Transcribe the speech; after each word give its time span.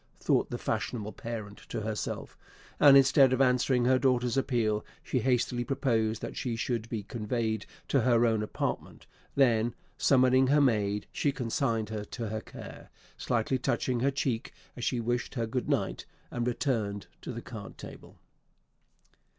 thought 0.19 0.49
the 0.49 0.57
fashionable 0.57 1.11
parent 1.11 1.59
to 1.69 1.81
herself; 1.81 2.35
and, 2.79 2.97
instead 2.97 3.31
of 3.31 3.39
answering 3.39 3.85
her 3.85 3.99
daughter's 3.99 4.35
appeal, 4.35 4.83
she 5.03 5.19
hastily 5.19 5.63
proposed 5.63 6.23
that 6.23 6.35
she 6.35 6.55
should 6.55 6.89
be 6.89 7.03
conveyed 7.03 7.67
to 7.87 8.01
her 8.01 8.25
own 8.25 8.41
apartment; 8.41 9.05
then, 9.35 9.75
summoning 9.99 10.47
her 10.47 10.59
maid, 10.59 11.05
she 11.11 11.31
consigned 11.31 11.89
her 11.89 12.03
to 12.03 12.29
her 12.29 12.41
care, 12.41 12.89
slightly 13.15 13.59
touching 13.59 13.99
her 13.99 14.09
cheek 14.09 14.51
as 14.75 14.83
she 14.83 14.99
wished 14.99 15.35
her 15.35 15.45
good 15.45 15.69
night, 15.69 16.07
and 16.31 16.47
returned 16.47 17.05
to 17.21 17.31
the 17.31 17.39
card 17.43 17.77
table. 17.77 18.17